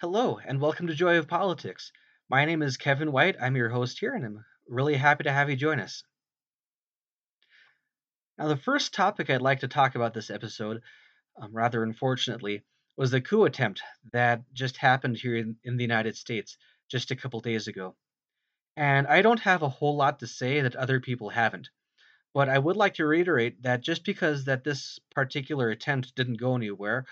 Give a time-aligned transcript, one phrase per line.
[0.00, 1.92] Hello, and welcome to Joy of Politics.
[2.30, 3.36] My name is Kevin White.
[3.38, 6.04] I'm your host here, and I'm really happy to have you join us.
[8.38, 10.80] Now, the first topic I'd like to talk about this episode,
[11.38, 12.62] um, rather unfortunately,
[12.96, 13.82] was the coup attempt
[14.14, 16.56] that just happened here in, in the United States
[16.90, 17.94] just a couple days ago.
[18.78, 21.68] And I don't have a whole lot to say that other people haven't.
[22.32, 26.56] But I would like to reiterate that just because that this particular attempt didn't go
[26.56, 27.04] anywhere,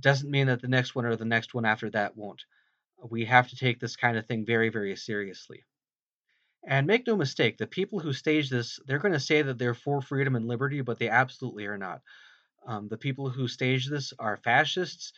[0.00, 2.42] doesn't mean that the next one or the next one after that won't.
[3.10, 5.64] We have to take this kind of thing very, very seriously.
[6.64, 9.74] And make no mistake, the people who stage this, they're going to say that they're
[9.74, 12.00] for freedom and liberty, but they absolutely are not.
[12.66, 15.12] Um, the people who stage this are fascists,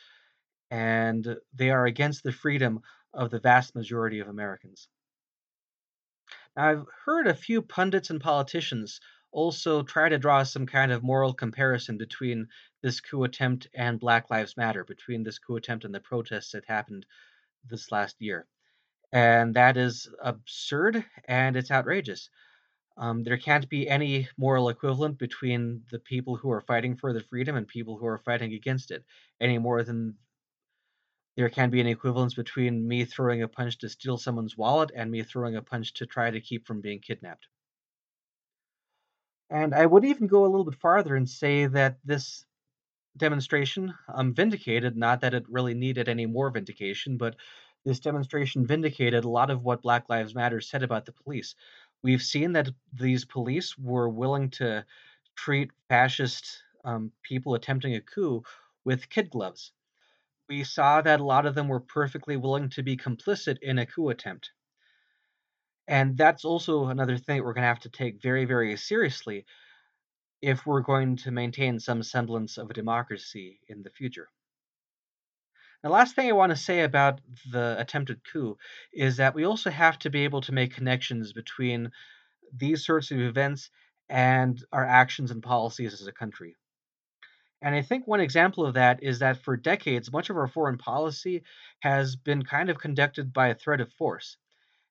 [0.70, 2.80] and they are against the freedom
[3.12, 4.88] of the vast majority of Americans.
[6.56, 9.00] Now, I've heard a few pundits and politicians
[9.34, 12.48] also try to draw some kind of moral comparison between
[12.82, 16.64] this coup attempt and Black Lives Matter, between this coup attempt and the protests that
[16.66, 17.04] happened
[17.68, 18.46] this last year.
[19.12, 22.30] And that is absurd and it's outrageous.
[22.96, 27.22] Um, there can't be any moral equivalent between the people who are fighting for the
[27.22, 29.04] freedom and people who are fighting against it,
[29.40, 30.16] any more than
[31.36, 35.10] there can be an equivalence between me throwing a punch to steal someone's wallet and
[35.10, 37.48] me throwing a punch to try to keep from being kidnapped.
[39.54, 42.44] And I would even go a little bit farther and say that this
[43.16, 47.36] demonstration um, vindicated, not that it really needed any more vindication, but
[47.84, 51.54] this demonstration vindicated a lot of what Black Lives Matter said about the police.
[52.02, 54.86] We've seen that these police were willing to
[55.36, 58.42] treat fascist um, people attempting a coup
[58.84, 59.72] with kid gloves.
[60.48, 63.86] We saw that a lot of them were perfectly willing to be complicit in a
[63.86, 64.52] coup attempt.
[65.86, 69.44] And that's also another thing that we're going to have to take very, very seriously
[70.40, 74.28] if we're going to maintain some semblance of a democracy in the future.
[75.82, 78.56] The last thing I want to say about the attempted coup
[78.92, 81.92] is that we also have to be able to make connections between
[82.56, 83.70] these sorts of events
[84.08, 86.56] and our actions and policies as a country.
[87.60, 90.78] And I think one example of that is that for decades, much of our foreign
[90.78, 91.42] policy
[91.80, 94.36] has been kind of conducted by a threat of force,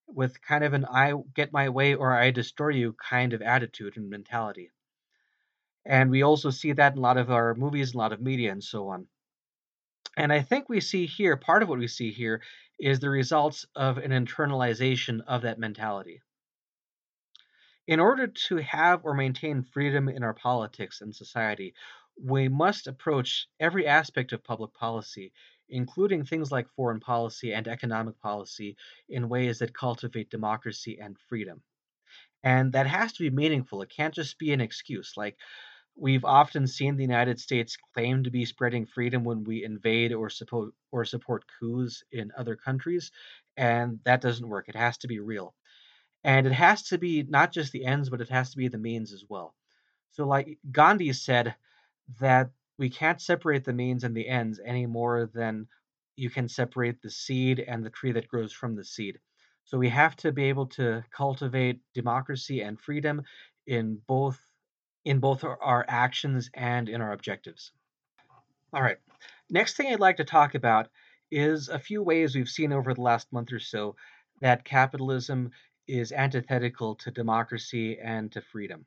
[0.08, 3.98] with kind of an I get my way or I destroy you kind of attitude
[3.98, 4.72] and mentality.
[5.86, 8.52] And we also see that in a lot of our movies, a lot of media,
[8.52, 9.08] and so on.
[10.16, 12.42] And I think we see here, part of what we see here
[12.80, 16.22] is the results of an internalization of that mentality.
[17.88, 21.74] In order to have or maintain freedom in our politics and society,
[22.16, 25.34] we must approach every aspect of public policy,
[25.70, 28.76] including things like foreign policy and economic policy,
[29.10, 31.62] in ways that cultivate democracy and freedom.
[32.44, 33.82] And that has to be meaningful.
[33.82, 35.14] It can't just be an excuse.
[35.18, 35.38] Like,
[35.98, 40.30] We've often seen the United States claim to be spreading freedom when we invade or
[40.30, 43.12] support or support coups in other countries,
[43.58, 44.70] and that doesn't work.
[44.70, 45.56] It has to be real.
[46.24, 48.78] And it has to be not just the ends, but it has to be the
[48.78, 49.56] means as well.
[50.12, 51.56] So like Gandhi said
[52.20, 52.52] that
[52.84, 55.66] we can't separate the means and the ends any more than
[56.18, 59.20] you can separate the seed and the tree that grows from the seed.
[59.64, 63.22] So we have to be able to cultivate democracy and freedom
[63.68, 64.38] in both
[65.06, 67.72] in both our, actions and in our objectives.
[68.74, 68.98] All right.
[69.50, 70.90] Next thing I'd like to talk about
[71.32, 73.96] is a few ways we've seen over the last month or so
[74.42, 75.52] that capitalism
[75.88, 78.86] is antithetical to democracy and to freedom.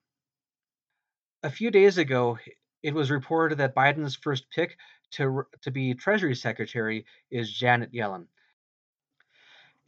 [1.43, 2.39] A few days ago,
[2.83, 4.77] it was reported that Biden's first pick
[5.13, 8.27] to, to be Treasury Secretary is Janet Yellen.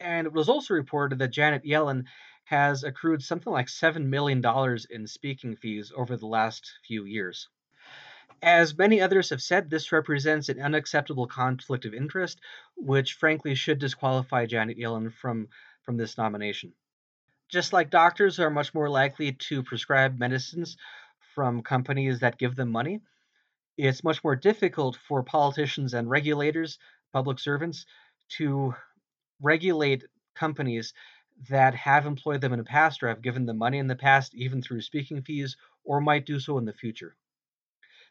[0.00, 2.04] And it was also reported that Janet Yellen
[2.44, 4.42] has accrued something like $7 million
[4.90, 7.48] in speaking fees over the last few years.
[8.40, 12.40] As many others have said, this represents an unacceptable conflict of interest,
[12.76, 15.48] which frankly should disqualify Janet Yellen from,
[15.82, 16.72] from this nomination.
[17.48, 20.76] Just like doctors are much more likely to prescribe medicines
[21.38, 22.98] from companies that give them money,
[23.76, 26.80] it's much more difficult for politicians and regulators,
[27.12, 27.86] public servants,
[28.28, 28.74] to
[29.40, 30.02] regulate
[30.34, 30.94] companies
[31.48, 34.34] that have employed them in the past or have given them money in the past,
[34.34, 37.14] even through speaking fees, or might do so in the future.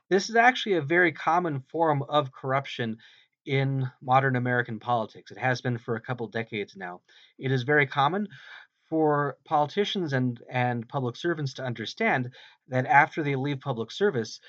[0.09, 2.99] This is actually a very common form of corruption
[3.45, 5.31] in modern American politics.
[5.31, 7.01] It has been for a couple decades now.
[7.37, 8.29] It is very common
[8.89, 12.31] for politicians and, and public servants to understand
[12.69, 14.39] that after they leave public service,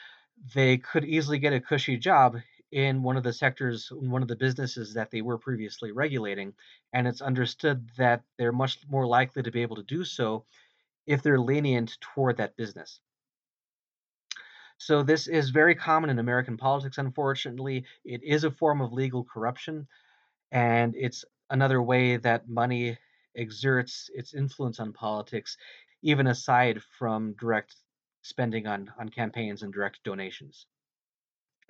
[0.54, 2.36] they could easily get a cushy job
[2.70, 6.52] in one of the sectors, one of the businesses that they were previously regulating.
[6.92, 10.44] And it's understood that they're much more likely to be able to do so
[11.06, 13.00] if they're lenient toward that business.
[14.80, 17.84] So, this is very common in American politics, unfortunately.
[18.04, 19.88] It is a form of legal corruption.
[20.52, 22.98] and it's another way that money
[23.38, 25.56] exerts its influence on politics,
[26.02, 27.74] even aside from direct
[28.22, 30.66] spending on, on campaigns and direct donations.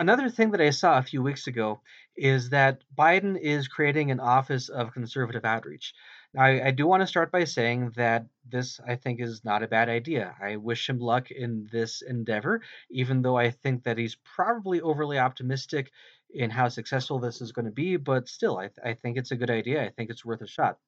[0.00, 1.80] Another thing that I saw a few weeks ago
[2.16, 5.92] is that Biden is creating an office of conservative outreach.
[6.32, 9.64] Now, I, I do want to start by saying that this, I think, is not
[9.64, 10.36] a bad idea.
[10.40, 15.18] I wish him luck in this endeavor, even though I think that he's probably overly
[15.18, 15.90] optimistic
[16.30, 17.96] in how successful this is going to be.
[17.96, 19.84] But still, I, I think it's a good idea.
[19.84, 20.78] I think it's worth a shot.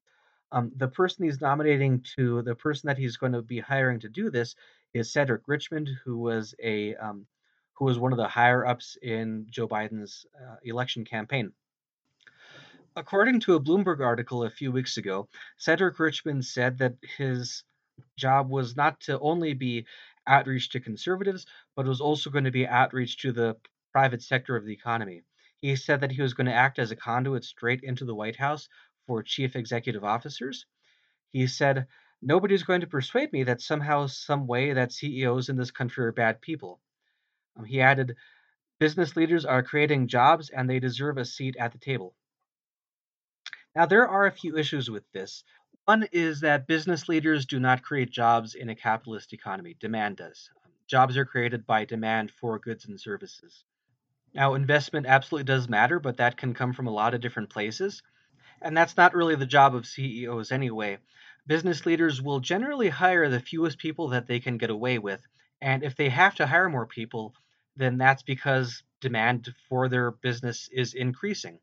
[0.52, 4.08] Um, the person he's nominating to the person that he's going to be hiring to
[4.08, 4.56] do this
[4.94, 7.26] is Cedric Richmond, who was a um,
[7.74, 11.52] who was one of the higher ups in Joe Biden's uh, election campaign.
[12.96, 17.62] According to a Bloomberg article a few weeks ago, Cedric Richmond said that his
[18.16, 19.86] job was not to only be
[20.26, 21.46] outreach to conservatives,
[21.76, 23.56] but it was also going to be outreach to the
[23.92, 25.22] private sector of the economy.
[25.62, 28.36] He said that he was going to act as a conduit straight into the White
[28.36, 28.68] House
[29.10, 30.66] for chief executive officers.
[31.32, 31.88] He said,
[32.22, 36.12] Nobody's going to persuade me that somehow, some way, that CEOs in this country are
[36.12, 36.80] bad people.
[37.56, 38.14] Um, he added,
[38.78, 42.14] Business leaders are creating jobs and they deserve a seat at the table.
[43.74, 45.42] Now, there are a few issues with this.
[45.86, 50.50] One is that business leaders do not create jobs in a capitalist economy, demand does.
[50.64, 53.64] Um, jobs are created by demand for goods and services.
[54.32, 58.04] Now, investment absolutely does matter, but that can come from a lot of different places.
[58.62, 60.98] And that's not really the job of CEOs anyway.
[61.46, 65.22] Business leaders will generally hire the fewest people that they can get away with.
[65.60, 67.34] And if they have to hire more people,
[67.76, 71.58] then that's because demand for their business is increasing.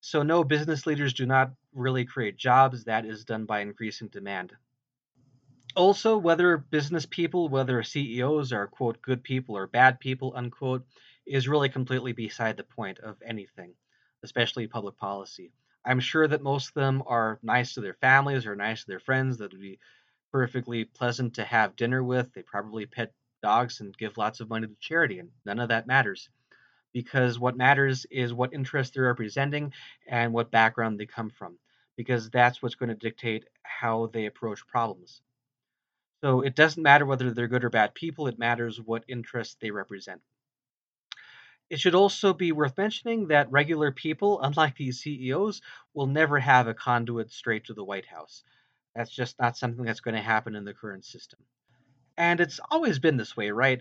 [0.00, 2.84] So, no, business leaders do not really create jobs.
[2.84, 4.52] That is done by increasing demand.
[5.74, 10.84] Also, whether business people, whether CEOs are, quote, good people or bad people, unquote,
[11.24, 13.72] is really completely beside the point of anything,
[14.22, 15.52] especially public policy.
[15.84, 19.00] I'm sure that most of them are nice to their families or nice to their
[19.00, 19.78] friends that would be
[20.30, 22.32] perfectly pleasant to have dinner with.
[22.32, 23.12] They probably pet
[23.42, 26.28] dogs and give lots of money to charity, and none of that matters.
[26.92, 29.72] Because what matters is what interest they're representing
[30.08, 31.58] and what background they come from,
[31.96, 35.20] because that's what's going to dictate how they approach problems.
[36.22, 39.70] So it doesn't matter whether they're good or bad people, it matters what interests they
[39.70, 40.20] represent.
[41.72, 45.62] It should also be worth mentioning that regular people, unlike these CEOs,
[45.94, 48.44] will never have a conduit straight to the White House.
[48.94, 51.40] That's just not something that's going to happen in the current system.
[52.18, 53.80] And it's always been this way, right?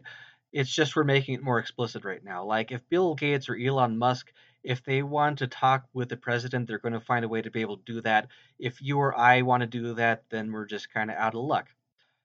[0.54, 2.46] It's just we're making it more explicit right now.
[2.46, 4.32] Like if Bill Gates or Elon Musk,
[4.64, 7.52] if they want to talk with the president, they're going to find a way to
[7.52, 8.30] be able to do that.
[8.58, 11.44] If you or I want to do that, then we're just kind of out of
[11.44, 11.68] luck.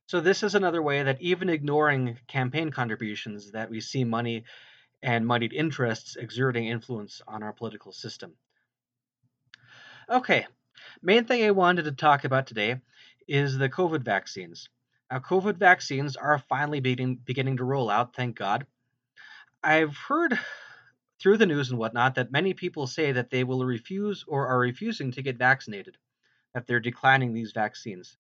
[0.07, 4.45] So this is another way that even ignoring campaign contributions that we see money
[5.03, 8.35] and moneyed interests exerting influence on our political system.
[10.09, 10.47] Okay,
[11.03, 12.81] main thing I wanted to talk about today
[13.29, 14.69] is the COVID vaccines.
[15.11, 18.67] Now, COVID vaccines are finally beginning, beginning to roll out, thank God.
[19.63, 20.39] I've heard
[21.21, 24.59] through the news and whatnot that many people say that they will refuse or are
[24.59, 25.97] refusing to get vaccinated,
[26.55, 28.17] that they're declining these vaccines.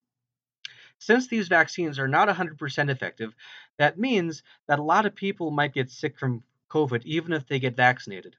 [0.98, 3.34] Since these vaccines are not 100% effective,
[3.78, 6.42] that means that a lot of people might get sick from
[6.76, 8.36] COVID even if they get vaccinated.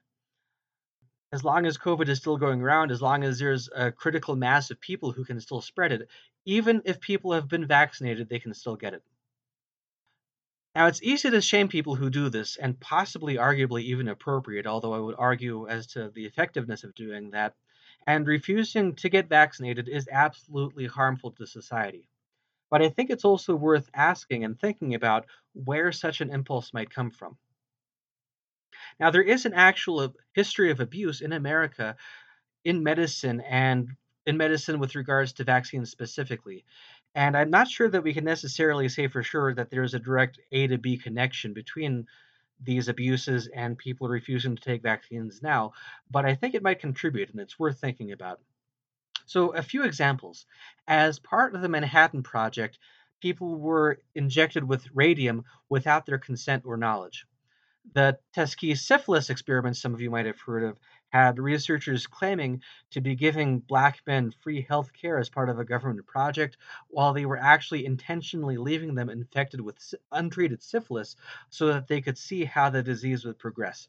[1.32, 4.70] As long as COVID is still going around, as long as there's a critical mass
[4.70, 6.08] of people who can still spread it,
[6.44, 9.02] even if people have been vaccinated, they can still get it.
[10.74, 14.94] Now, it's easy to shame people who do this, and possibly arguably even appropriate, although
[14.94, 17.54] I would argue as to the effectiveness of doing that.
[18.06, 22.08] And refusing to get vaccinated is absolutely harmful to society.
[22.70, 26.90] But I think it's also worth asking and thinking about where such an impulse might
[26.90, 27.36] come from.
[28.98, 31.96] Now, there is an actual history of abuse in America
[32.64, 33.90] in medicine and
[34.26, 36.64] in medicine with regards to vaccines specifically.
[37.14, 40.38] And I'm not sure that we can necessarily say for sure that there's a direct
[40.52, 42.06] A to B connection between
[42.60, 45.72] these abuses and people refusing to take vaccines now,
[46.10, 48.40] but I think it might contribute and it's worth thinking about.
[49.26, 50.46] So, a few examples.
[50.86, 52.78] As part of the Manhattan Project,
[53.20, 57.26] people were injected with radium without their consent or knowledge.
[57.94, 60.78] The Tuskegee syphilis experiment, some of you might have heard of,
[61.10, 65.64] had researchers claiming to be giving black men free health care as part of a
[65.64, 66.56] government project,
[66.88, 69.78] while they were actually intentionally leaving them infected with
[70.12, 71.16] untreated syphilis
[71.50, 73.88] so that they could see how the disease would progress.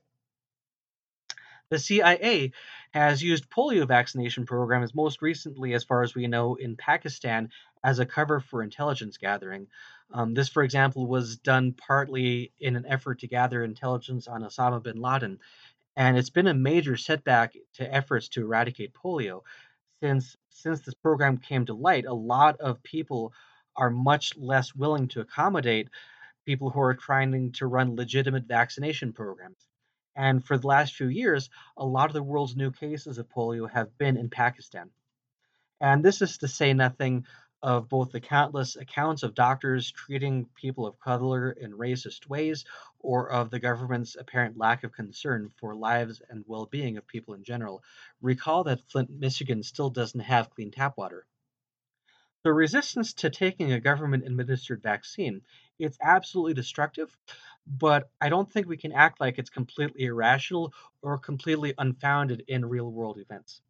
[1.70, 2.52] The CIA
[2.92, 7.52] has used polio vaccination programs most recently, as far as we know, in Pakistan
[7.84, 9.68] as a cover for intelligence gathering.
[10.12, 14.82] Um, this, for example, was done partly in an effort to gather intelligence on Osama
[14.82, 15.40] bin Laden.
[15.96, 19.42] And it's been a major setback to efforts to eradicate polio
[20.02, 23.34] since since this program came to light, a lot of people
[23.76, 25.90] are much less willing to accommodate
[26.46, 29.69] people who are trying to run legitimate vaccination programs.
[30.20, 33.72] And for the last few years, a lot of the world's new cases of polio
[33.72, 34.90] have been in Pakistan.
[35.80, 37.26] And this is to say nothing
[37.62, 42.66] of both the countless accounts of doctors treating people of color in racist ways,
[43.00, 47.34] or of the government's apparent lack of concern for lives and well being of people
[47.34, 47.82] in general.
[48.22, 51.26] Recall that Flint, Michigan still doesn't have clean tap water.
[52.44, 55.44] The resistance to taking a government administered vaccine,
[55.80, 57.18] it's absolutely destructive,
[57.66, 62.66] but I don't think we can act like it's completely irrational or completely unfounded in
[62.66, 63.62] real world events.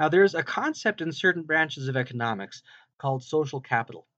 [0.00, 2.62] Now, there's a concept in certain branches of economics
[2.98, 4.08] called social capital.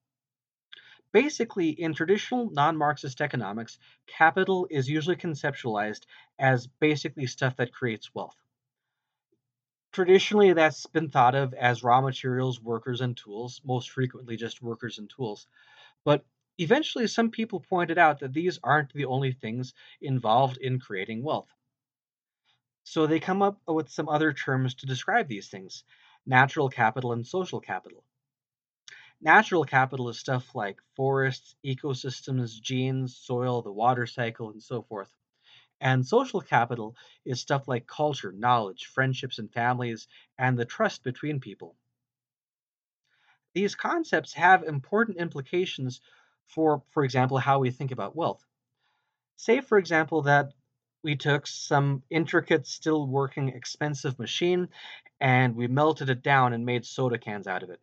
[1.12, 3.78] Basically, in traditional non Marxist economics,
[4.08, 6.04] capital is usually conceptualized
[6.36, 8.36] as basically stuff that creates wealth.
[9.92, 14.98] Traditionally, that's been thought of as raw materials, workers, and tools, most frequently just workers
[14.98, 15.46] and tools.
[16.04, 16.24] But
[16.58, 21.50] eventually, some people pointed out that these aren't the only things involved in creating wealth.
[22.84, 25.82] So they come up with some other terms to describe these things
[26.26, 28.04] natural capital and social capital.
[29.22, 35.10] Natural capital is stuff like forests, ecosystems, genes, soil, the water cycle, and so forth.
[35.80, 41.40] And social capital is stuff like culture, knowledge, friendships and families, and the trust between
[41.40, 41.76] people.
[43.54, 46.00] These concepts have important implications
[46.46, 48.44] for, for example, how we think about wealth.
[49.36, 50.52] Say, for example, that
[51.02, 54.68] we took some intricate, still working, expensive machine
[55.20, 57.80] and we melted it down and made soda cans out of it.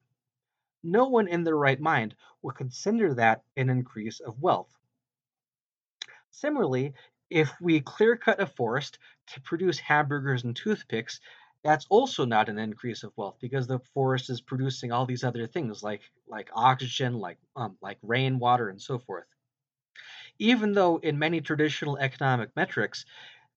[0.83, 4.75] No one in their right mind would consider that an increase of wealth.
[6.31, 6.93] Similarly,
[7.29, 8.99] if we clear cut a forest
[9.33, 11.19] to produce hamburgers and toothpicks,
[11.63, 15.47] that's also not an increase of wealth because the forest is producing all these other
[15.47, 19.25] things like like oxygen, like um, like rainwater, and so forth
[20.39, 23.05] even though in many traditional economic metrics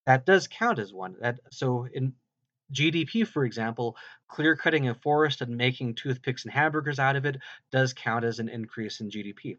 [0.06, 1.16] that does count as one.
[1.20, 2.14] That so in
[2.72, 3.96] GDP, for example,
[4.28, 7.36] clear cutting a forest and making toothpicks and hamburgers out of it
[7.70, 9.58] does count as an increase in GDP.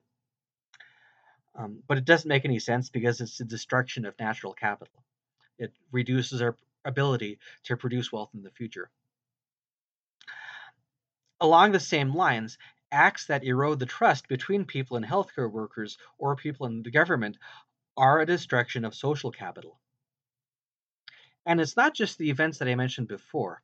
[1.55, 5.03] Um, but it doesn't make any sense because it's the destruction of natural capital.
[5.59, 8.91] It reduces our ability to produce wealth in the future.
[11.39, 12.57] Along the same lines,
[12.91, 17.37] acts that erode the trust between people and healthcare workers or people in the government
[17.97, 19.79] are a destruction of social capital.
[21.45, 23.63] And it's not just the events that I mentioned before.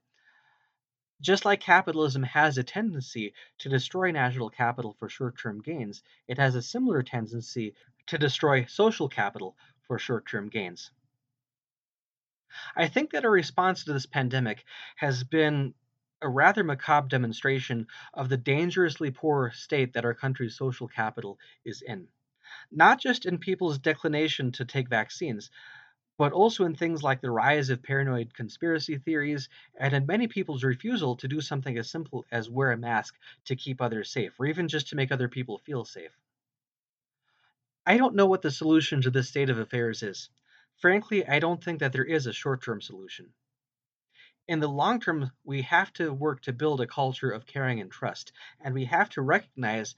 [1.21, 6.37] Just like capitalism has a tendency to destroy natural capital for short term gains, it
[6.37, 7.75] has a similar tendency
[8.07, 10.91] to destroy social capital for short term gains.
[12.75, 14.63] I think that our response to this pandemic
[14.95, 15.73] has been
[16.21, 21.81] a rather macabre demonstration of the dangerously poor state that our country's social capital is
[21.81, 22.07] in.
[22.71, 25.51] Not just in people's declination to take vaccines,
[26.17, 29.49] but also in things like the rise of paranoid conspiracy theories
[29.79, 33.55] and in many people's refusal to do something as simple as wear a mask to
[33.55, 36.17] keep others safe, or even just to make other people feel safe.
[37.85, 40.29] I don't know what the solution to this state of affairs is.
[40.77, 43.33] Frankly, I don't think that there is a short term solution
[44.47, 47.91] in the long term, we have to work to build a culture of caring and
[47.91, 48.31] trust.
[48.61, 49.95] And we have to recognize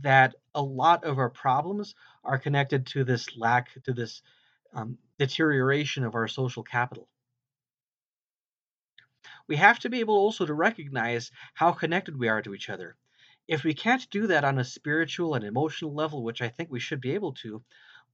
[0.00, 4.22] that a lot of our problems are connected to this lack, to this
[4.72, 7.08] um, deterioration of our social capital.
[9.46, 12.96] We have to be able also to recognize how connected we are to each other.
[13.48, 16.80] If we can't do that on a spiritual and emotional level, which I think we
[16.80, 17.62] should be able to,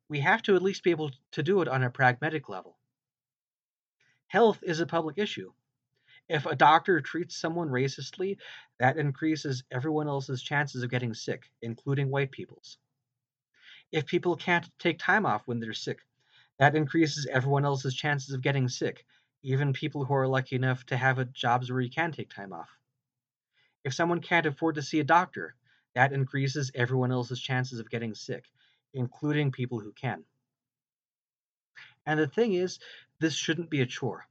[0.09, 2.79] we have to at least be able to do it on a pragmatic level.
[4.29, 5.53] Health is a public issue.
[6.29, 8.37] If a doctor treats someone racistly,
[8.79, 12.79] that increases everyone else's chances of getting sick, including white people's.
[13.93, 16.01] If people can't take time off when they're sick,
[16.59, 19.07] that increases everyone else's chances of getting sick,
[19.43, 22.69] even people who are lucky enough to have jobs where you can take time off.
[23.85, 25.55] If someone can't afford to see a doctor,
[25.95, 28.45] that increases everyone else's chances of getting sick,
[28.95, 30.25] including people who can.
[32.07, 32.79] And the thing is,
[33.21, 34.27] this shouldn't be a chore.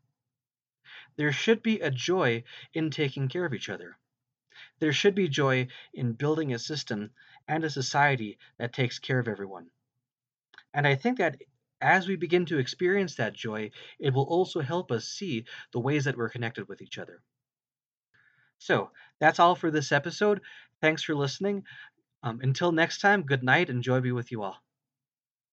[1.15, 3.97] There should be a joy in taking care of each other.
[4.79, 7.11] There should be joy in building a system
[7.47, 9.69] and a society that takes care of everyone.
[10.73, 11.41] And I think that
[11.81, 16.05] as we begin to experience that joy, it will also help us see the ways
[16.05, 17.21] that we're connected with each other.
[18.59, 20.41] So that's all for this episode.
[20.81, 21.63] Thanks for listening.
[22.23, 24.63] Um, until next time, good night and joy be with you all.